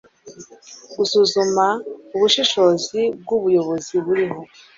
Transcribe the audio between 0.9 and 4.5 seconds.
gusuzuma ubushobozi bw ubuyobozi buriho